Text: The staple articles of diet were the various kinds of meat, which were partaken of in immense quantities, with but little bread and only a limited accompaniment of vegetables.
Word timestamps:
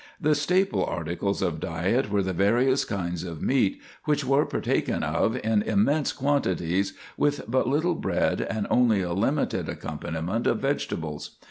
The 0.19 0.33
staple 0.33 0.83
articles 0.83 1.43
of 1.43 1.59
diet 1.59 2.09
were 2.09 2.23
the 2.23 2.33
various 2.33 2.85
kinds 2.85 3.23
of 3.23 3.39
meat, 3.43 3.79
which 4.05 4.25
were 4.25 4.47
partaken 4.47 5.03
of 5.03 5.35
in 5.45 5.61
immense 5.61 6.11
quantities, 6.11 6.93
with 7.17 7.43
but 7.47 7.67
little 7.67 7.93
bread 7.93 8.41
and 8.41 8.65
only 8.71 9.03
a 9.03 9.13
limited 9.13 9.69
accompaniment 9.69 10.47
of 10.47 10.57
vegetables. 10.59 11.37